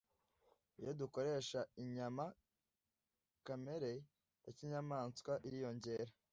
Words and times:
Iyo 0.79 0.91
dukoresha 1.01 1.59
inyama 1.83 2.25
kamere 3.45 3.91
ya 4.43 4.51
kinyamaswa 4.57 5.33
iriyongera 5.47 6.11